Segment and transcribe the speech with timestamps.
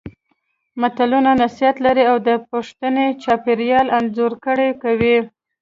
[0.81, 5.15] متلونه نصيحت لري او د پښتني چاپېریال انځورګري کوي